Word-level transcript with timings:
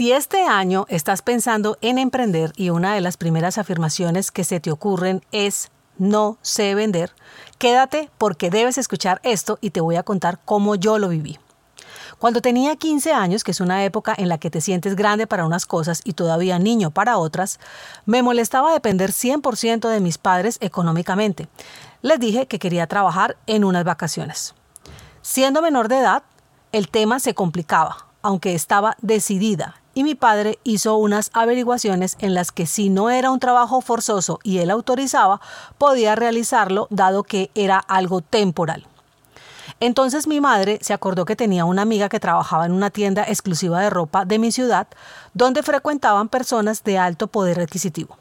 Si 0.00 0.12
este 0.12 0.44
año 0.44 0.86
estás 0.88 1.20
pensando 1.20 1.76
en 1.82 1.98
emprender 1.98 2.54
y 2.56 2.70
una 2.70 2.94
de 2.94 3.02
las 3.02 3.18
primeras 3.18 3.58
afirmaciones 3.58 4.30
que 4.30 4.44
se 4.44 4.58
te 4.58 4.70
ocurren 4.72 5.22
es 5.30 5.70
no 5.98 6.38
sé 6.40 6.74
vender, 6.74 7.12
quédate 7.58 8.08
porque 8.16 8.48
debes 8.48 8.78
escuchar 8.78 9.20
esto 9.24 9.58
y 9.60 9.72
te 9.72 9.82
voy 9.82 9.96
a 9.96 10.02
contar 10.02 10.38
cómo 10.46 10.74
yo 10.74 10.98
lo 10.98 11.10
viví. 11.10 11.38
Cuando 12.18 12.40
tenía 12.40 12.76
15 12.76 13.12
años, 13.12 13.44
que 13.44 13.50
es 13.50 13.60
una 13.60 13.84
época 13.84 14.14
en 14.16 14.30
la 14.30 14.38
que 14.38 14.48
te 14.48 14.62
sientes 14.62 14.96
grande 14.96 15.26
para 15.26 15.44
unas 15.44 15.66
cosas 15.66 16.00
y 16.02 16.14
todavía 16.14 16.58
niño 16.58 16.90
para 16.90 17.18
otras, 17.18 17.60
me 18.06 18.22
molestaba 18.22 18.72
depender 18.72 19.10
100% 19.10 19.86
de 19.86 20.00
mis 20.00 20.16
padres 20.16 20.56
económicamente. 20.62 21.46
Les 22.00 22.18
dije 22.18 22.46
que 22.46 22.58
quería 22.58 22.86
trabajar 22.86 23.36
en 23.46 23.64
unas 23.64 23.84
vacaciones. 23.84 24.54
Siendo 25.20 25.60
menor 25.60 25.88
de 25.88 25.98
edad, 25.98 26.22
el 26.72 26.88
tema 26.88 27.20
se 27.20 27.34
complicaba, 27.34 28.06
aunque 28.22 28.54
estaba 28.54 28.96
decidida 29.02 29.79
y 29.94 30.04
mi 30.04 30.14
padre 30.14 30.58
hizo 30.64 30.96
unas 30.96 31.30
averiguaciones 31.34 32.16
en 32.20 32.34
las 32.34 32.52
que 32.52 32.66
si 32.66 32.88
no 32.90 33.10
era 33.10 33.30
un 33.30 33.40
trabajo 33.40 33.80
forzoso 33.80 34.38
y 34.42 34.58
él 34.58 34.70
autorizaba, 34.70 35.40
podía 35.78 36.14
realizarlo 36.14 36.86
dado 36.90 37.22
que 37.22 37.50
era 37.54 37.78
algo 37.78 38.20
temporal. 38.20 38.86
Entonces 39.80 40.26
mi 40.26 40.40
madre 40.40 40.78
se 40.82 40.92
acordó 40.92 41.24
que 41.24 41.36
tenía 41.36 41.64
una 41.64 41.82
amiga 41.82 42.08
que 42.08 42.20
trabajaba 42.20 42.66
en 42.66 42.72
una 42.72 42.90
tienda 42.90 43.24
exclusiva 43.24 43.80
de 43.80 43.88
ropa 43.88 44.24
de 44.24 44.38
mi 44.38 44.52
ciudad, 44.52 44.86
donde 45.32 45.62
frecuentaban 45.62 46.28
personas 46.28 46.84
de 46.84 46.98
alto 46.98 47.28
poder 47.28 47.60
adquisitivo. 47.60 48.18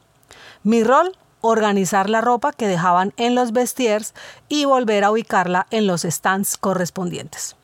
Mi 0.64 0.84
rol, 0.84 1.18
organizar 1.42 2.10
la 2.10 2.22
ropa 2.22 2.54
que 2.54 2.68
dejaban 2.68 3.14
en 3.18 3.36
los 3.36 3.52
vestiers 3.52 4.14
y 4.48 4.66
volver 4.66 5.04
a 5.04 5.12
ubicarla 5.12 5.68
en 5.70 5.88
los 5.88 6.02
stands 6.02 6.58
correspondientes. 6.58 7.56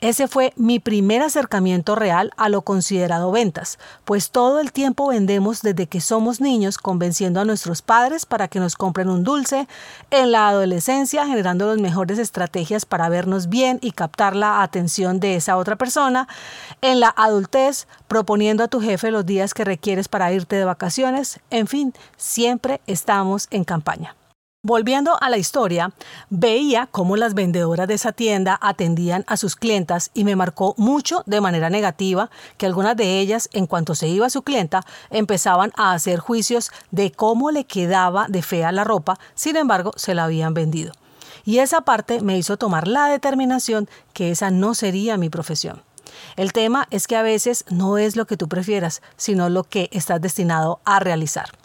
Ese 0.00 0.28
fue 0.28 0.54
mi 0.56 0.78
primer 0.78 1.20
acercamiento 1.20 1.94
real 1.94 2.32
a 2.38 2.48
lo 2.48 2.62
considerado 2.62 3.30
ventas, 3.32 3.78
pues 4.06 4.30
todo 4.30 4.58
el 4.58 4.72
tiempo 4.72 5.08
vendemos 5.08 5.60
desde 5.60 5.88
que 5.88 6.00
somos 6.00 6.40
niños 6.40 6.78
convenciendo 6.78 7.38
a 7.38 7.44
nuestros 7.44 7.82
padres 7.82 8.24
para 8.24 8.48
que 8.48 8.60
nos 8.60 8.76
compren 8.76 9.10
un 9.10 9.24
dulce, 9.24 9.68
en 10.10 10.32
la 10.32 10.48
adolescencia 10.48 11.26
generando 11.26 11.66
las 11.66 11.76
mejores 11.76 12.18
estrategias 12.18 12.86
para 12.86 13.10
vernos 13.10 13.50
bien 13.50 13.78
y 13.82 13.92
captar 13.92 14.34
la 14.34 14.62
atención 14.62 15.20
de 15.20 15.36
esa 15.36 15.58
otra 15.58 15.76
persona, 15.76 16.28
en 16.80 16.98
la 17.00 17.12
adultez 17.14 17.86
proponiendo 18.08 18.64
a 18.64 18.68
tu 18.68 18.80
jefe 18.80 19.10
los 19.10 19.26
días 19.26 19.52
que 19.52 19.64
requieres 19.64 20.08
para 20.08 20.32
irte 20.32 20.56
de 20.56 20.64
vacaciones, 20.64 21.40
en 21.50 21.66
fin, 21.66 21.92
siempre 22.16 22.80
estamos 22.86 23.48
en 23.50 23.64
campaña. 23.64 24.16
Volviendo 24.62 25.16
a 25.22 25.30
la 25.30 25.38
historia, 25.38 25.90
veía 26.28 26.86
cómo 26.90 27.16
las 27.16 27.32
vendedoras 27.32 27.88
de 27.88 27.94
esa 27.94 28.12
tienda 28.12 28.58
atendían 28.60 29.24
a 29.26 29.38
sus 29.38 29.56
clientas 29.56 30.10
y 30.12 30.24
me 30.24 30.36
marcó 30.36 30.74
mucho 30.76 31.22
de 31.24 31.40
manera 31.40 31.70
negativa 31.70 32.28
que 32.58 32.66
algunas 32.66 32.94
de 32.94 33.20
ellas, 33.20 33.48
en 33.54 33.66
cuanto 33.66 33.94
se 33.94 34.08
iba 34.08 34.28
su 34.28 34.42
clienta, 34.42 34.82
empezaban 35.08 35.72
a 35.78 35.92
hacer 35.92 36.18
juicios 36.18 36.70
de 36.90 37.10
cómo 37.10 37.50
le 37.50 37.64
quedaba 37.64 38.26
de 38.28 38.42
fea 38.42 38.70
la 38.70 38.84
ropa, 38.84 39.18
sin 39.34 39.56
embargo 39.56 39.92
se 39.96 40.14
la 40.14 40.24
habían 40.24 40.52
vendido. 40.52 40.92
Y 41.46 41.60
esa 41.60 41.80
parte 41.80 42.20
me 42.20 42.36
hizo 42.36 42.58
tomar 42.58 42.86
la 42.86 43.06
determinación 43.06 43.88
que 44.12 44.30
esa 44.30 44.50
no 44.50 44.74
sería 44.74 45.16
mi 45.16 45.30
profesión. 45.30 45.80
El 46.36 46.52
tema 46.52 46.86
es 46.90 47.06
que 47.06 47.16
a 47.16 47.22
veces 47.22 47.64
no 47.70 47.96
es 47.96 48.14
lo 48.14 48.26
que 48.26 48.36
tú 48.36 48.46
prefieras, 48.46 49.00
sino 49.16 49.48
lo 49.48 49.64
que 49.64 49.88
estás 49.90 50.20
destinado 50.20 50.80
a 50.84 51.00
realizar. 51.00 51.59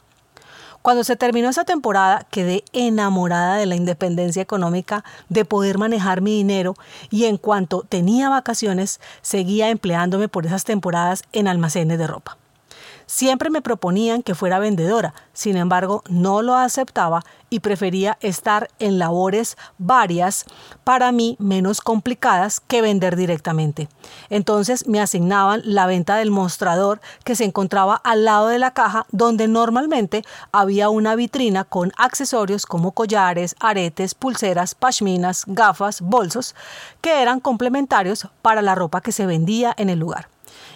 Cuando 0.85 1.03
se 1.03 1.15
terminó 1.15 1.49
esa 1.49 1.65
temporada, 1.65 2.27
quedé 2.29 2.63
enamorada 2.71 3.55
de 3.55 3.65
la 3.65 3.75
independencia 3.75 4.43
económica, 4.43 5.03
de 5.29 5.43
poder 5.43 5.79
manejar 5.79 6.21
mi 6.21 6.35
dinero 6.35 6.75
y 7.09 7.25
en 7.25 7.37
cuanto 7.37 7.81
tenía 7.81 8.29
vacaciones, 8.29 9.01
seguía 9.23 9.71
empleándome 9.71 10.27
por 10.27 10.45
esas 10.45 10.63
temporadas 10.63 11.23
en 11.31 11.47
almacenes 11.47 11.97
de 11.97 12.05
ropa. 12.05 12.37
Siempre 13.07 13.49
me 13.49 13.61
proponían 13.61 14.23
que 14.23 14.35
fuera 14.35 14.59
vendedora, 14.59 15.13
sin 15.33 15.57
embargo 15.57 16.03
no 16.09 16.41
lo 16.41 16.55
aceptaba 16.55 17.21
y 17.49 17.59
prefería 17.59 18.17
estar 18.21 18.69
en 18.79 18.97
labores 18.97 19.57
varias, 19.77 20.45
para 20.83 21.11
mí 21.11 21.35
menos 21.39 21.81
complicadas 21.81 22.59
que 22.59 22.81
vender 22.81 23.15
directamente. 23.15 23.87
Entonces 24.29 24.87
me 24.87 24.99
asignaban 24.99 25.61
la 25.63 25.85
venta 25.85 26.15
del 26.17 26.31
mostrador 26.31 26.99
que 27.23 27.35
se 27.35 27.45
encontraba 27.45 27.95
al 27.95 28.25
lado 28.25 28.47
de 28.47 28.59
la 28.59 28.71
caja 28.71 29.05
donde 29.11 29.47
normalmente 29.47 30.23
había 30.51 30.89
una 30.89 31.15
vitrina 31.15 31.63
con 31.63 31.91
accesorios 31.97 32.65
como 32.65 32.91
collares, 32.91 33.55
aretes, 33.59 34.15
pulseras, 34.15 34.75
pashminas, 34.75 35.43
gafas, 35.47 36.01
bolsos, 36.01 36.55
que 37.01 37.21
eran 37.21 37.39
complementarios 37.39 38.27
para 38.41 38.61
la 38.61 38.75
ropa 38.75 39.01
que 39.01 39.11
se 39.11 39.25
vendía 39.25 39.73
en 39.77 39.89
el 39.89 39.99
lugar 39.99 40.34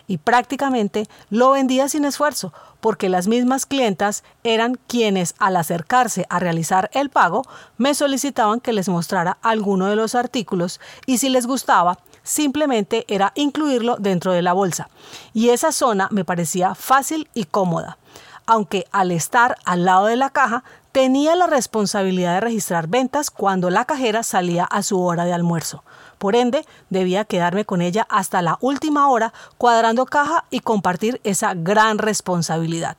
y 0.09 0.17
prácticamente 0.17 1.07
lo 1.29 1.51
vendía 1.51 1.87
sin 1.87 2.03
esfuerzo, 2.03 2.51
porque 2.81 3.07
las 3.09 3.27
mismas 3.27 3.65
clientas 3.65 4.23
eran 4.43 4.77
quienes 4.87 5.35
al 5.37 5.55
acercarse 5.55 6.25
a 6.29 6.39
realizar 6.39 6.89
el 6.93 7.09
pago 7.09 7.43
me 7.77 7.93
solicitaban 7.93 8.59
que 8.59 8.73
les 8.73 8.89
mostrara 8.89 9.37
alguno 9.43 9.85
de 9.85 9.95
los 9.95 10.15
artículos 10.15 10.81
y 11.05 11.19
si 11.19 11.29
les 11.29 11.45
gustaba, 11.45 11.99
simplemente 12.23 13.05
era 13.07 13.31
incluirlo 13.35 13.97
dentro 13.97 14.33
de 14.33 14.41
la 14.41 14.53
bolsa. 14.53 14.89
Y 15.33 15.49
esa 15.49 15.71
zona 15.71 16.07
me 16.11 16.25
parecía 16.25 16.73
fácil 16.73 17.29
y 17.35 17.43
cómoda, 17.45 17.99
aunque 18.47 18.87
al 18.91 19.11
estar 19.11 19.57
al 19.63 19.85
lado 19.85 20.07
de 20.07 20.15
la 20.15 20.31
caja 20.31 20.63
tenía 20.91 21.35
la 21.35 21.47
responsabilidad 21.47 22.35
de 22.35 22.41
registrar 22.41 22.87
ventas 22.87 23.29
cuando 23.29 23.69
la 23.69 23.85
cajera 23.85 24.23
salía 24.23 24.65
a 24.65 24.83
su 24.83 25.01
hora 25.01 25.25
de 25.25 25.33
almuerzo. 25.33 25.83
Por 26.17 26.35
ende, 26.35 26.65
debía 26.89 27.25
quedarme 27.25 27.65
con 27.65 27.81
ella 27.81 28.05
hasta 28.09 28.41
la 28.41 28.57
última 28.61 29.09
hora 29.09 29.33
cuadrando 29.57 30.05
caja 30.05 30.45
y 30.49 30.59
compartir 30.59 31.21
esa 31.23 31.53
gran 31.53 31.97
responsabilidad. 31.97 32.97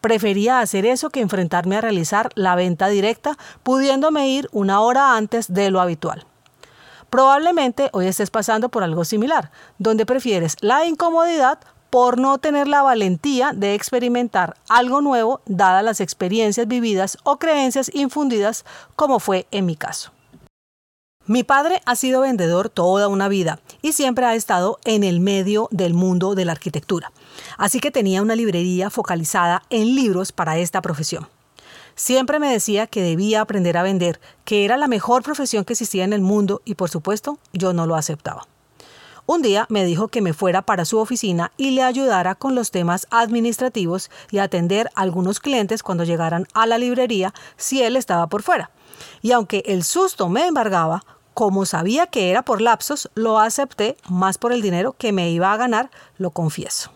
Prefería 0.00 0.60
hacer 0.60 0.84
eso 0.84 1.08
que 1.08 1.20
enfrentarme 1.20 1.76
a 1.76 1.80
realizar 1.80 2.28
la 2.34 2.54
venta 2.54 2.88
directa, 2.88 3.38
pudiéndome 3.62 4.28
ir 4.28 4.48
una 4.52 4.80
hora 4.80 5.16
antes 5.16 5.52
de 5.52 5.70
lo 5.70 5.80
habitual. 5.80 6.26
Probablemente 7.08 7.88
hoy 7.92 8.06
estés 8.06 8.30
pasando 8.30 8.68
por 8.68 8.82
algo 8.82 9.04
similar, 9.04 9.50
donde 9.78 10.04
prefieres 10.04 10.56
la 10.60 10.84
incomodidad 10.84 11.58
por 11.94 12.18
no 12.18 12.38
tener 12.38 12.66
la 12.66 12.82
valentía 12.82 13.52
de 13.54 13.74
experimentar 13.74 14.56
algo 14.68 15.00
nuevo 15.00 15.42
dadas 15.46 15.84
las 15.84 16.00
experiencias 16.00 16.66
vividas 16.66 17.18
o 17.22 17.36
creencias 17.36 17.88
infundidas 17.94 18.64
como 18.96 19.20
fue 19.20 19.46
en 19.52 19.64
mi 19.64 19.76
caso. 19.76 20.10
Mi 21.26 21.44
padre 21.44 21.82
ha 21.86 21.94
sido 21.94 22.22
vendedor 22.22 22.68
toda 22.68 23.06
una 23.06 23.28
vida 23.28 23.60
y 23.80 23.92
siempre 23.92 24.26
ha 24.26 24.34
estado 24.34 24.80
en 24.84 25.04
el 25.04 25.20
medio 25.20 25.68
del 25.70 25.94
mundo 25.94 26.34
de 26.34 26.44
la 26.44 26.50
arquitectura, 26.50 27.12
así 27.58 27.78
que 27.78 27.92
tenía 27.92 28.22
una 28.22 28.34
librería 28.34 28.90
focalizada 28.90 29.62
en 29.70 29.94
libros 29.94 30.32
para 30.32 30.58
esta 30.58 30.82
profesión. 30.82 31.28
Siempre 31.94 32.40
me 32.40 32.50
decía 32.50 32.88
que 32.88 33.02
debía 33.02 33.40
aprender 33.40 33.76
a 33.76 33.84
vender, 33.84 34.20
que 34.44 34.64
era 34.64 34.76
la 34.78 34.88
mejor 34.88 35.22
profesión 35.22 35.64
que 35.64 35.74
existía 35.74 36.02
en 36.02 36.12
el 36.12 36.22
mundo 36.22 36.60
y 36.64 36.74
por 36.74 36.90
supuesto 36.90 37.38
yo 37.52 37.72
no 37.72 37.86
lo 37.86 37.94
aceptaba. 37.94 38.48
Un 39.26 39.40
día 39.40 39.66
me 39.70 39.86
dijo 39.86 40.08
que 40.08 40.20
me 40.20 40.34
fuera 40.34 40.60
para 40.60 40.84
su 40.84 40.98
oficina 40.98 41.50
y 41.56 41.70
le 41.70 41.82
ayudara 41.82 42.34
con 42.34 42.54
los 42.54 42.70
temas 42.70 43.06
administrativos 43.10 44.10
y 44.30 44.38
atender 44.38 44.90
algunos 44.94 45.40
clientes 45.40 45.82
cuando 45.82 46.04
llegaran 46.04 46.46
a 46.52 46.66
la 46.66 46.76
librería 46.76 47.32
si 47.56 47.82
él 47.82 47.96
estaba 47.96 48.26
por 48.26 48.42
fuera. 48.42 48.70
Y 49.22 49.32
aunque 49.32 49.62
el 49.64 49.82
susto 49.82 50.28
me 50.28 50.46
embargaba, 50.46 51.04
como 51.32 51.64
sabía 51.64 52.06
que 52.06 52.30
era 52.30 52.42
por 52.42 52.60
lapsos, 52.60 53.10
lo 53.14 53.38
acepté 53.38 53.96
más 54.10 54.36
por 54.36 54.52
el 54.52 54.60
dinero 54.60 54.94
que 54.98 55.12
me 55.12 55.30
iba 55.30 55.52
a 55.52 55.56
ganar, 55.56 55.90
lo 56.18 56.30
confieso. 56.30 56.90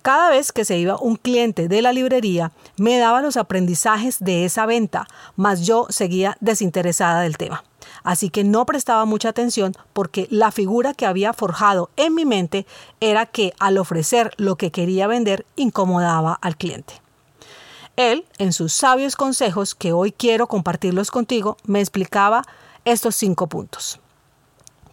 Cada 0.00 0.30
vez 0.30 0.50
que 0.50 0.64
se 0.64 0.78
iba 0.78 0.96
un 0.98 1.16
cliente 1.16 1.68
de 1.68 1.82
la 1.82 1.92
librería, 1.92 2.52
me 2.76 2.98
daba 2.98 3.20
los 3.20 3.36
aprendizajes 3.36 4.18
de 4.18 4.46
esa 4.46 4.64
venta, 4.66 5.06
mas 5.36 5.64
yo 5.66 5.86
seguía 5.90 6.36
desinteresada 6.40 7.20
del 7.20 7.36
tema. 7.36 7.62
Así 8.04 8.30
que 8.30 8.44
no 8.44 8.66
prestaba 8.66 9.04
mucha 9.04 9.28
atención 9.28 9.74
porque 9.92 10.26
la 10.30 10.50
figura 10.50 10.94
que 10.94 11.06
había 11.06 11.32
forjado 11.32 11.90
en 11.96 12.14
mi 12.14 12.24
mente 12.24 12.66
era 13.00 13.26
que 13.26 13.54
al 13.58 13.78
ofrecer 13.78 14.32
lo 14.36 14.56
que 14.56 14.70
quería 14.70 15.06
vender 15.06 15.46
incomodaba 15.56 16.38
al 16.40 16.56
cliente. 16.56 16.94
Él, 17.96 18.24
en 18.38 18.52
sus 18.52 18.72
sabios 18.72 19.16
consejos, 19.16 19.74
que 19.74 19.92
hoy 19.92 20.12
quiero 20.12 20.46
compartirlos 20.46 21.10
contigo, 21.10 21.56
me 21.64 21.80
explicaba 21.80 22.42
estos 22.84 23.14
cinco 23.16 23.46
puntos. 23.46 24.00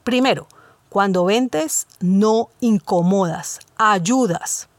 Primero, 0.03 0.47
Cuando 0.89 1.23
vendes, 1.23 1.85
no 1.99 2.49
incomodas, 2.61 3.59
ayudas. 3.77 4.69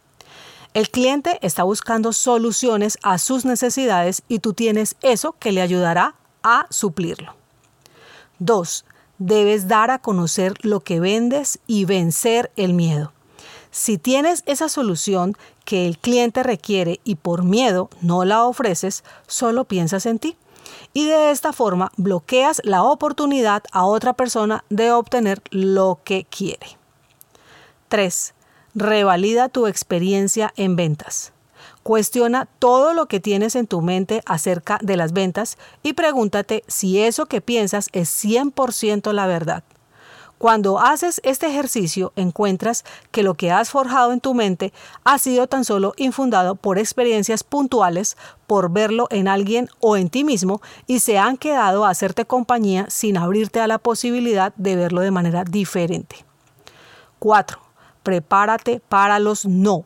El 0.75 0.91
cliente 0.91 1.39
está 1.41 1.63
buscando 1.63 2.13
soluciones 2.13 2.99
a 3.05 3.17
sus 3.19 3.45
necesidades 3.45 4.23
y 4.27 4.41
tú 4.41 4.53
tienes 4.53 4.97
eso 5.03 5.37
que 5.39 5.53
le 5.53 5.63
ayudará 5.63 6.17
a 6.43 6.67
suplirlo. 6.71 7.40
2. 8.41 8.85
Debes 9.19 9.69
dar 9.69 9.91
a 9.91 9.99
conocer 10.01 10.55
lo 10.63 10.81
que 10.81 10.99
vendes 10.99 11.61
y 11.67 11.85
vencer 11.85 12.51
el 12.57 12.75
miedo. 12.75 13.13
Si 13.71 13.99
tienes 13.99 14.43
esa 14.47 14.69
solución 14.69 15.37
que 15.65 15.87
el 15.87 15.99
cliente 15.99 16.43
requiere 16.43 17.01
y 17.05 17.15
por 17.15 17.45
miedo 17.45 17.89
no 18.01 18.25
la 18.25 18.45
ofreces, 18.45 19.05
solo 19.29 19.65
piensas 19.65 20.07
en 20.07 20.19
ti. 20.19 20.37
Y 20.93 21.07
de 21.07 21.31
esta 21.31 21.53
forma 21.53 21.93
bloqueas 21.97 22.61
la 22.65 22.83
oportunidad 22.83 23.63
a 23.73 23.85
otra 23.85 24.15
persona 24.15 24.65
de 24.71 24.91
obtener 24.91 25.43
lo 25.51 26.01
que 26.03 26.25
quiere. 26.25 26.79
3. 27.89 28.35
Revalida 28.75 29.49
tu 29.49 29.67
experiencia 29.67 30.53
en 30.57 30.77
ventas. 30.77 31.33
Cuestiona 31.83 32.47
todo 32.59 32.95
lo 32.95 33.07
que 33.07 33.21
tienes 33.21 33.57
en 33.57 33.67
tu 33.67 33.81
mente 33.81 34.23
acerca 34.27 34.79
de 34.83 34.97
las 34.97 35.13
ventas 35.13 35.59
y 35.83 35.93
pregúntate 35.93 36.65
si 36.67 37.01
eso 37.01 37.27
que 37.27 37.41
piensas 37.41 37.89
es 37.93 38.09
100% 38.25 39.13
la 39.13 39.27
verdad. 39.27 39.65
Cuando 40.41 40.79
haces 40.79 41.21
este 41.23 41.49
ejercicio 41.49 42.15
encuentras 42.17 42.87
que 43.11 43.23
lo 43.23 43.35
que 43.35 43.51
has 43.51 43.69
forjado 43.69 44.15
en 44.15 44.21
tu 44.21 44.33
mente 44.33 44.73
ha 45.05 45.19
sido 45.19 45.47
tan 45.49 45.67
solo 45.67 45.93
infundado 45.99 46.55
por 46.55 46.79
experiencias 46.79 47.45
puntuales, 47.45 48.17
por 48.47 48.71
verlo 48.71 49.07
en 49.11 49.29
alguien 49.29 49.69
o 49.81 49.99
en 49.99 50.09
ti 50.09 50.25
mismo 50.25 50.63
y 50.87 51.01
se 51.01 51.19
han 51.19 51.37
quedado 51.37 51.85
a 51.85 51.91
hacerte 51.91 52.25
compañía 52.25 52.87
sin 52.89 53.19
abrirte 53.19 53.61
a 53.61 53.67
la 53.67 53.77
posibilidad 53.77 54.55
de 54.57 54.77
verlo 54.77 55.03
de 55.03 55.11
manera 55.11 55.45
diferente. 55.45 56.25
4. 57.19 57.61
Prepárate 58.03 58.81
para 58.89 59.19
los 59.19 59.45
no. 59.45 59.85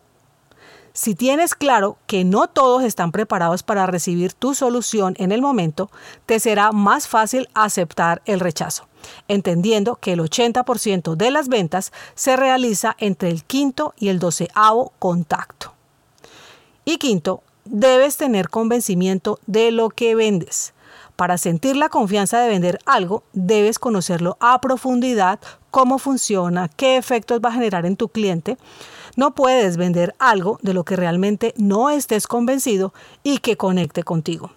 Si 0.96 1.16
tienes 1.16 1.56
claro 1.56 1.98
que 2.06 2.22
no 2.22 2.46
todos 2.46 2.84
están 2.84 3.10
preparados 3.10 3.64
para 3.64 3.84
recibir 3.84 4.32
tu 4.32 4.54
solución 4.54 5.14
en 5.18 5.32
el 5.32 5.42
momento, 5.42 5.90
te 6.24 6.38
será 6.38 6.70
más 6.70 7.08
fácil 7.08 7.48
aceptar 7.52 8.22
el 8.26 8.38
rechazo, 8.38 8.86
entendiendo 9.26 9.96
que 9.96 10.12
el 10.12 10.20
80% 10.20 11.16
de 11.16 11.32
las 11.32 11.48
ventas 11.48 11.92
se 12.14 12.36
realiza 12.36 12.94
entre 13.00 13.30
el 13.30 13.42
quinto 13.42 13.92
y 13.98 14.06
el 14.06 14.20
doceavo 14.20 14.92
contacto. 15.00 15.72
Y 16.84 16.98
quinto, 16.98 17.42
debes 17.64 18.16
tener 18.16 18.48
convencimiento 18.48 19.40
de 19.46 19.72
lo 19.72 19.88
que 19.88 20.14
vendes. 20.14 20.74
Para 21.16 21.38
sentir 21.38 21.74
la 21.74 21.88
confianza 21.88 22.38
de 22.38 22.48
vender 22.48 22.78
algo, 22.86 23.24
debes 23.32 23.80
conocerlo 23.80 24.36
a 24.38 24.60
profundidad, 24.60 25.40
cómo 25.72 25.98
funciona, 25.98 26.68
qué 26.68 26.96
efectos 26.96 27.40
va 27.44 27.48
a 27.48 27.54
generar 27.54 27.84
en 27.84 27.96
tu 27.96 28.10
cliente, 28.10 28.58
no 29.16 29.34
puedes 29.34 29.76
vender 29.76 30.14
algo 30.18 30.58
de 30.62 30.74
lo 30.74 30.84
que 30.84 30.96
realmente 30.96 31.54
no 31.56 31.90
estés 31.90 32.26
convencido 32.26 32.92
y 33.22 33.38
que 33.38 33.56
conecte 33.56 34.02
contigo. 34.02 34.50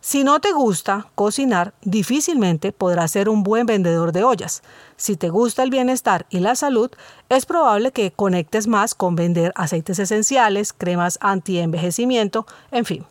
Si 0.00 0.22
no 0.22 0.40
te 0.40 0.52
gusta 0.52 1.08
cocinar, 1.16 1.74
difícilmente 1.82 2.72
podrás 2.72 3.10
ser 3.10 3.28
un 3.28 3.42
buen 3.42 3.66
vendedor 3.66 4.12
de 4.12 4.22
ollas. 4.22 4.62
Si 4.96 5.16
te 5.16 5.28
gusta 5.28 5.64
el 5.64 5.70
bienestar 5.70 6.24
y 6.30 6.38
la 6.38 6.54
salud, 6.54 6.90
es 7.28 7.46
probable 7.46 7.90
que 7.90 8.12
conectes 8.12 8.68
más 8.68 8.94
con 8.94 9.16
vender 9.16 9.52
aceites 9.56 9.98
esenciales, 9.98 10.72
cremas 10.72 11.18
anti-envejecimiento, 11.20 12.46
en 12.70 12.84
fin. 12.84 13.04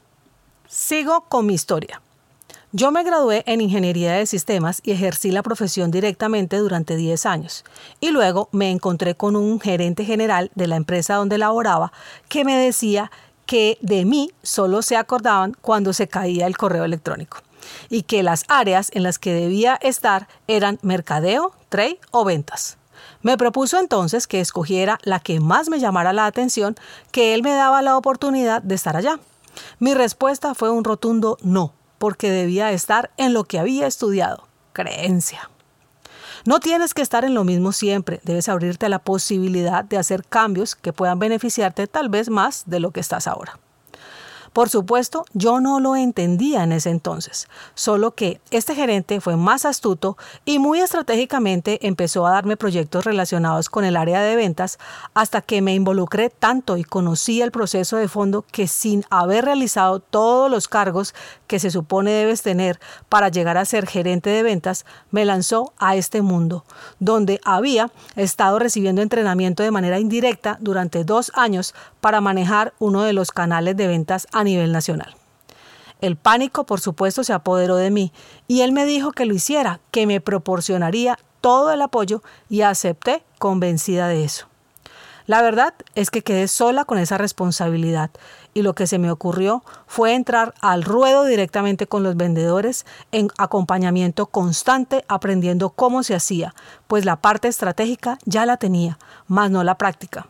Sigo 0.67 1.25
con 1.27 1.45
mi 1.45 1.53
historia. 1.53 2.01
Yo 2.74 2.92
me 2.92 3.04
gradué 3.04 3.44
en 3.48 3.62
Ingeniería 3.62 4.12
de 4.12 4.25
Sistemas 4.25 4.81
y 4.84 4.92
ejercí 4.92 5.31
la 5.31 5.42
profesión 5.42 5.90
directamente 5.90 6.58
durante 6.58 6.98
10 6.98 7.25
años. 7.25 7.64
Y 8.02 8.12
luego 8.12 8.50
me 8.52 8.72
encontré 8.72 9.16
con 9.16 9.38
un 9.38 9.62
gerente 9.62 10.04
general 10.04 10.52
de 10.54 10.68
la 10.68 10.75
empresa 10.75 11.16
donde 11.16 11.38
laboraba 11.38 11.94
que 12.28 12.44
me 12.44 12.58
decía 12.58 13.10
que 13.46 13.78
de 13.80 14.04
mí 14.04 14.31
solo 14.44 14.81
se 14.81 14.98
acordaban 14.98 15.56
cuando 15.62 15.94
se 15.94 16.10
caía 16.10 16.46
el 16.46 16.58
correo 16.58 16.84
electrónico 16.84 17.38
y 17.90 18.02
que 18.02 18.22
las 18.22 18.44
áreas 18.50 18.90
en 18.94 19.04
las 19.04 19.18
que 19.18 19.34
debía 19.34 19.80
estar 19.81 20.28
eran 20.50 20.78
mercadeo, 20.81 21.54
trade 21.69 22.02
o 22.12 22.25
ventas. 22.25 22.78
Me 23.22 23.38
propuso 23.38 23.80
entonces 23.80 24.28
que 24.28 24.42
escogiera 24.42 25.00
la 25.04 25.22
que 25.22 25.40
más 25.40 25.69
me 25.69 25.80
llamara 25.80 26.12
la 26.12 26.25
atención, 26.25 26.75
que 27.12 27.34
él 27.34 27.44
me 27.44 27.54
daba 27.54 27.81
la 27.81 27.96
oportunidad 27.96 28.62
de 28.62 28.75
estar 28.75 28.98
allá. 28.98 29.22
Mi 29.80 29.94
respuesta 29.94 30.54
fue 30.54 30.69
un 30.69 30.84
rotundo 30.84 31.38
no 31.42 31.76
porque 31.97 32.31
debía 32.31 32.71
estar 32.71 33.11
en 33.17 33.33
lo 33.33 33.44
que 33.44 33.59
había 33.59 33.88
estudiado, 33.88 34.47
creencia. 34.73 35.49
No 36.45 36.59
tienes 36.59 36.94
que 36.94 37.01
estar 37.01 37.25
en 37.25 37.33
lo 37.33 37.44
mismo 37.44 37.71
siempre, 37.71 38.21
debes 38.23 38.47
abrirte 38.47 38.85
a 38.85 38.89
la 38.89 38.99
posibilidad 38.99 39.83
de 39.83 39.97
hacer 39.97 40.23
cambios 40.23 40.75
que 40.75 40.94
puedan 40.94 41.19
beneficiarte 41.19 41.88
tal 41.88 42.09
vez 42.09 42.29
más 42.29 42.63
de 42.67 42.79
lo 42.79 42.91
que 42.91 42.99
estás 42.99 43.27
ahora. 43.27 43.59
Por 44.57 44.69
supuesto, 44.69 45.24
yo 45.33 45.59
no 45.62 45.80
lo 45.80 45.95
entendía 45.95 46.63
en 46.63 46.71
ese 46.71 46.89
entonces, 46.89 47.48
solo 47.75 48.15
que 48.15 48.42
este 48.50 48.74
gerente 48.74 49.21
fue 49.21 49.38
más 49.38 49.65
astuto 49.65 50.18
y 50.45 50.57
muy 50.57 50.80
estratégicamente 50.80 51.86
empezó 51.86 52.25
a 52.25 52.31
darme 52.31 52.57
proyectos 52.57 53.06
relacionados 53.06 53.69
con 53.69 53.86
el 53.86 53.95
área 53.95 54.19
de 54.19 54.36
ventas 54.36 54.80
hasta 55.13 55.42
que 55.42 55.62
me 55.62 55.75
involucré 55.75 56.31
tanto 56.31 56.77
y 56.77 56.83
conocí 56.83 57.39
el 57.39 57.51
proceso 57.51 57.98
de 57.98 58.07
fondo 58.07 58.45
que 58.51 58.68
sin 58.68 59.06
haber 59.12 59.45
realizado 59.45 60.00
todos 60.00 60.50
los 60.50 60.68
cargos 60.68 61.13
que 61.45 61.59
se 61.59 61.69
supone 61.69 62.09
debes 62.09 62.42
tener 62.42 62.80
para 63.09 63.30
llegar 63.30 63.59
a 63.59 63.65
ser 63.65 63.86
gerente 63.86 64.31
de 64.31 64.42
ventas, 64.42 64.88
me 65.12 65.24
lanzó 65.24 65.71
a 65.77 65.95
este 65.95 66.24
mundo, 66.24 66.65
donde 66.98 67.39
había 67.45 67.92
estado 68.15 68.57
recibiendo 68.57 69.04
entrenamiento 69.04 69.62
de 69.62 69.69
manera 69.69 70.00
indirecta 70.00 70.57
durante 70.62 71.04
dos 71.04 71.31
años 71.36 71.75
para 72.01 72.21
manejar 72.21 72.74
uno 72.80 73.04
de 73.04 73.13
los 73.13 73.30
canales 73.31 73.77
de 73.77 73.86
ventas 73.86 74.27
a 74.31 74.46
nivel 74.47 74.71
nacional. 74.71 75.15
El 76.01 76.15
pánico, 76.15 76.65
por 76.65 76.79
supuesto, 76.79 77.23
se 77.23 77.33
apoderó 77.33 77.75
de 77.75 77.91
mí 77.91 78.11
y 78.47 78.61
él 78.61 78.71
me 78.71 78.85
dijo 78.85 79.11
que 79.11 79.25
lo 79.25 79.33
hiciera, 79.33 79.79
que 79.91 80.05
me 80.05 80.21
proporcionaría 80.21 81.17
todo 81.41 81.71
el 81.71 81.81
apoyo 81.81 82.21
y 82.49 82.61
acepté 82.61 83.23
convencida 83.39 84.07
de 84.07 84.23
eso. 84.23 84.47
La 85.27 85.41
verdad 85.41 85.73
es 85.94 86.09
que 86.09 86.21
quedé 86.21 86.47
sola 86.47 86.85
con 86.85 86.99
esa 86.99 87.17
responsabilidad 87.17 88.11
y 88.53 88.61
lo 88.61 88.73
que 88.75 88.88
se 88.88 88.97
me 88.97 89.11
ocurrió 89.11 89.61
fue 89.85 90.13
entrar 90.13 90.53
al 90.61 90.83
ruedo 90.83 91.25
directamente 91.25 91.85
con 91.85 92.01
los 92.01 92.15
vendedores 92.15 92.85
en 93.11 93.27
acompañamiento 93.38 94.27
constante 94.27 95.04
aprendiendo 95.09 95.69
cómo 95.71 96.04
se 96.04 96.16
hacía, 96.16 96.56
pues 96.87 97.04
la 97.04 97.18
parte 97.18 97.49
estratégica 97.49 98.19
ya 98.23 98.45
la 98.45 98.56
tenía, 98.56 98.99
más 99.27 99.51
no 99.51 99.66
la 99.66 99.77
práctica. 99.77 100.27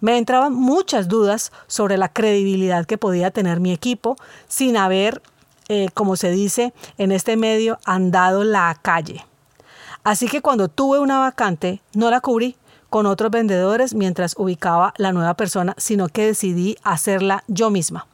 Me 0.00 0.18
entraban 0.18 0.54
muchas 0.54 1.08
dudas 1.08 1.52
sobre 1.66 1.96
la 1.96 2.08
credibilidad 2.08 2.86
que 2.86 2.98
podía 2.98 3.30
tener 3.30 3.60
mi 3.60 3.72
equipo 3.72 4.16
sin 4.48 4.76
haber, 4.76 5.22
eh, 5.68 5.88
como 5.94 6.16
se 6.16 6.30
dice 6.30 6.72
en 6.98 7.12
este 7.12 7.36
medio, 7.36 7.78
andado 7.84 8.44
la 8.44 8.78
calle. 8.82 9.24
Así 10.04 10.28
que 10.28 10.42
cuando 10.42 10.68
tuve 10.68 11.00
una 11.00 11.18
vacante, 11.18 11.82
no 11.92 12.10
la 12.10 12.20
cubrí 12.20 12.56
con 12.90 13.06
otros 13.06 13.30
vendedores 13.30 13.94
mientras 13.94 14.34
ubicaba 14.38 14.94
la 14.96 15.12
nueva 15.12 15.34
persona, 15.34 15.74
sino 15.78 16.08
que 16.08 16.26
decidí 16.26 16.76
hacerla 16.84 17.42
yo 17.48 17.70
misma. 17.70 18.06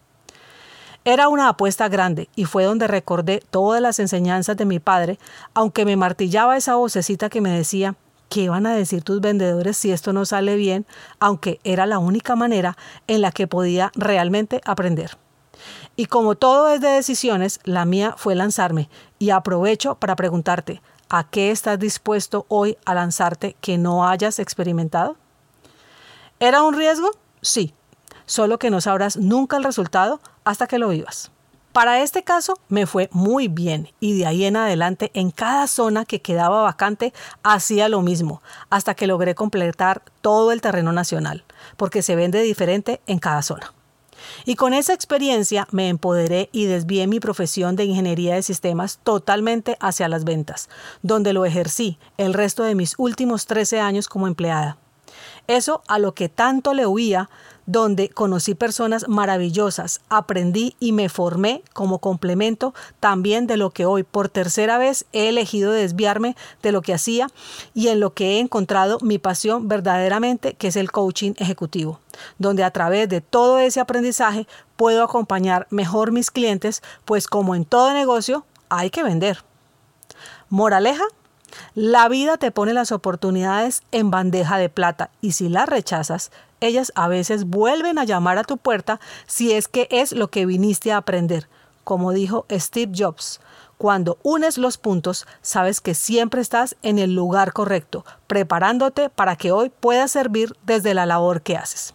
Era 1.04 1.28
una 1.28 1.48
apuesta 1.48 1.88
grande 1.88 2.28
y 2.36 2.44
fue 2.44 2.64
donde 2.64 2.86
recordé 2.86 3.42
todas 3.50 3.82
las 3.82 3.98
enseñanzas 3.98 4.56
de 4.56 4.64
mi 4.64 4.78
padre, 4.78 5.18
aunque 5.52 5.84
me 5.84 5.96
martillaba 5.96 6.56
esa 6.56 6.76
vocecita 6.76 7.28
que 7.28 7.40
me 7.40 7.50
decía, 7.50 7.96
¿Qué 8.32 8.48
van 8.48 8.64
a 8.64 8.74
decir 8.74 9.02
tus 9.02 9.20
vendedores 9.20 9.76
si 9.76 9.92
esto 9.92 10.14
no 10.14 10.24
sale 10.24 10.56
bien? 10.56 10.86
Aunque 11.20 11.60
era 11.64 11.84
la 11.84 11.98
única 11.98 12.34
manera 12.34 12.78
en 13.06 13.20
la 13.20 13.30
que 13.30 13.46
podía 13.46 13.92
realmente 13.94 14.62
aprender. 14.64 15.18
Y 15.96 16.06
como 16.06 16.34
todo 16.34 16.70
es 16.70 16.80
de 16.80 16.88
decisiones, 16.88 17.60
la 17.64 17.84
mía 17.84 18.14
fue 18.16 18.34
lanzarme. 18.34 18.88
Y 19.18 19.28
aprovecho 19.28 19.96
para 19.96 20.16
preguntarte, 20.16 20.80
¿a 21.10 21.28
qué 21.28 21.50
estás 21.50 21.78
dispuesto 21.78 22.46
hoy 22.48 22.78
a 22.86 22.94
lanzarte 22.94 23.54
que 23.60 23.76
no 23.76 24.08
hayas 24.08 24.38
experimentado? 24.38 25.18
¿Era 26.40 26.62
un 26.62 26.72
riesgo? 26.72 27.10
Sí, 27.42 27.74
solo 28.24 28.58
que 28.58 28.70
no 28.70 28.80
sabrás 28.80 29.18
nunca 29.18 29.58
el 29.58 29.64
resultado 29.64 30.22
hasta 30.44 30.66
que 30.66 30.78
lo 30.78 30.88
vivas. 30.88 31.30
Para 31.72 32.02
este 32.02 32.22
caso 32.22 32.58
me 32.68 32.86
fue 32.86 33.08
muy 33.12 33.48
bien 33.48 33.88
y 33.98 34.18
de 34.18 34.26
ahí 34.26 34.44
en 34.44 34.56
adelante 34.56 35.10
en 35.14 35.30
cada 35.30 35.66
zona 35.66 36.04
que 36.04 36.20
quedaba 36.20 36.62
vacante 36.62 37.14
hacía 37.42 37.88
lo 37.88 38.02
mismo 38.02 38.42
hasta 38.68 38.94
que 38.94 39.06
logré 39.06 39.34
completar 39.34 40.02
todo 40.20 40.52
el 40.52 40.60
terreno 40.60 40.92
nacional, 40.92 41.44
porque 41.78 42.02
se 42.02 42.14
vende 42.14 42.42
diferente 42.42 43.00
en 43.06 43.18
cada 43.18 43.40
zona. 43.40 43.72
Y 44.44 44.54
con 44.56 44.74
esa 44.74 44.92
experiencia 44.92 45.66
me 45.70 45.88
empoderé 45.88 46.50
y 46.52 46.66
desvié 46.66 47.06
mi 47.06 47.20
profesión 47.20 47.74
de 47.74 47.86
ingeniería 47.86 48.34
de 48.34 48.42
sistemas 48.42 49.00
totalmente 49.02 49.78
hacia 49.80 50.08
las 50.08 50.24
ventas, 50.24 50.68
donde 51.00 51.32
lo 51.32 51.46
ejercí 51.46 51.98
el 52.18 52.34
resto 52.34 52.64
de 52.64 52.74
mis 52.74 52.94
últimos 52.98 53.46
13 53.46 53.80
años 53.80 54.08
como 54.08 54.26
empleada. 54.26 54.76
Eso 55.46 55.82
a 55.88 55.98
lo 55.98 56.14
que 56.14 56.28
tanto 56.28 56.74
le 56.74 56.86
huía 56.86 57.28
donde 57.66 58.08
conocí 58.08 58.54
personas 58.54 59.08
maravillosas, 59.08 60.00
aprendí 60.08 60.76
y 60.80 60.92
me 60.92 61.08
formé 61.08 61.62
como 61.72 61.98
complemento 61.98 62.74
también 63.00 63.46
de 63.46 63.56
lo 63.56 63.70
que 63.70 63.86
hoy 63.86 64.02
por 64.02 64.28
tercera 64.28 64.78
vez 64.78 65.06
he 65.12 65.28
elegido 65.28 65.72
desviarme 65.72 66.36
de 66.62 66.72
lo 66.72 66.82
que 66.82 66.94
hacía 66.94 67.28
y 67.74 67.88
en 67.88 68.00
lo 68.00 68.14
que 68.14 68.36
he 68.36 68.40
encontrado 68.40 68.98
mi 69.00 69.18
pasión 69.18 69.68
verdaderamente, 69.68 70.54
que 70.54 70.68
es 70.68 70.76
el 70.76 70.90
coaching 70.90 71.32
ejecutivo, 71.36 72.00
donde 72.38 72.64
a 72.64 72.70
través 72.70 73.08
de 73.08 73.20
todo 73.20 73.58
ese 73.58 73.80
aprendizaje 73.80 74.46
puedo 74.76 75.04
acompañar 75.04 75.66
mejor 75.70 76.12
mis 76.12 76.30
clientes, 76.30 76.82
pues 77.04 77.26
como 77.26 77.54
en 77.54 77.64
todo 77.64 77.92
negocio 77.92 78.44
hay 78.68 78.90
que 78.90 79.02
vender. 79.02 79.44
Moraleja, 80.48 81.04
la 81.74 82.08
vida 82.08 82.36
te 82.36 82.50
pone 82.50 82.72
las 82.72 82.92
oportunidades 82.92 83.82
en 83.92 84.10
bandeja 84.10 84.58
de 84.58 84.68
plata 84.68 85.10
y 85.20 85.32
si 85.32 85.48
las 85.48 85.68
rechazas, 85.68 86.30
ellas 86.66 86.92
a 86.94 87.08
veces 87.08 87.44
vuelven 87.44 87.98
a 87.98 88.04
llamar 88.04 88.38
a 88.38 88.44
tu 88.44 88.56
puerta 88.56 89.00
si 89.26 89.52
es 89.52 89.68
que 89.68 89.88
es 89.90 90.12
lo 90.12 90.28
que 90.28 90.46
viniste 90.46 90.92
a 90.92 90.98
aprender. 90.98 91.48
Como 91.84 92.12
dijo 92.12 92.46
Steve 92.50 92.92
Jobs, 92.96 93.40
cuando 93.76 94.18
unes 94.22 94.58
los 94.58 94.78
puntos, 94.78 95.26
sabes 95.40 95.80
que 95.80 95.94
siempre 95.94 96.40
estás 96.40 96.76
en 96.82 97.00
el 97.00 97.14
lugar 97.14 97.52
correcto, 97.52 98.04
preparándote 98.28 99.10
para 99.10 99.34
que 99.34 99.50
hoy 99.50 99.70
puedas 99.70 100.12
servir 100.12 100.54
desde 100.64 100.94
la 100.94 101.04
labor 101.04 101.42
que 101.42 101.56
haces. 101.56 101.92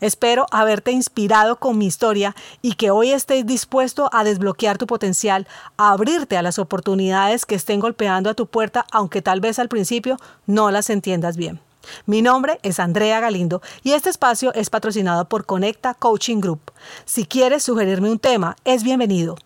Espero 0.00 0.46
haberte 0.50 0.92
inspirado 0.92 1.56
con 1.56 1.78
mi 1.78 1.86
historia 1.86 2.34
y 2.62 2.74
que 2.74 2.90
hoy 2.90 3.10
estés 3.10 3.46
dispuesto 3.46 4.10
a 4.12 4.24
desbloquear 4.24 4.78
tu 4.78 4.86
potencial, 4.86 5.46
a 5.76 5.90
abrirte 5.90 6.36
a 6.36 6.42
las 6.42 6.58
oportunidades 6.58 7.46
que 7.46 7.54
estén 7.54 7.80
golpeando 7.80 8.30
a 8.30 8.34
tu 8.34 8.46
puerta, 8.46 8.86
aunque 8.92 9.22
tal 9.22 9.40
vez 9.40 9.58
al 9.58 9.68
principio 9.68 10.16
no 10.46 10.70
las 10.70 10.90
entiendas 10.90 11.36
bien. 11.36 11.60
Mi 12.06 12.22
nombre 12.22 12.58
es 12.62 12.80
Andrea 12.80 13.20
Galindo 13.20 13.62
y 13.82 13.92
este 13.92 14.08
espacio 14.10 14.52
es 14.54 14.70
patrocinado 14.70 15.28
por 15.28 15.46
Conecta 15.46 15.94
Coaching 15.94 16.40
Group. 16.40 16.72
Si 17.04 17.24
quieres 17.24 17.62
sugerirme 17.62 18.10
un 18.10 18.18
tema, 18.18 18.56
es 18.64 18.82
bienvenido. 18.82 19.36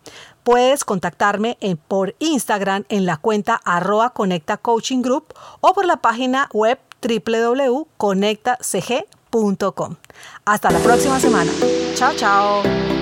Puedes 0.43 0.83
contactarme 0.83 1.57
por 1.87 2.15
Instagram 2.19 2.83
en 2.89 3.05
la 3.05 3.15
cuenta 3.17 3.61
arroba 3.63 4.09
Conecta 4.11 4.57
Coaching 4.57 5.01
Group 5.01 5.33
o 5.61 5.73
por 5.73 5.85
la 5.85 5.97
página 5.97 6.49
web 6.53 6.79
www.conectacg.com. 7.01 9.95
Hasta 10.45 10.71
la 10.71 10.79
próxima 10.79 11.19
semana. 11.19 11.51
Chao, 11.95 12.13
chao. 12.15 12.92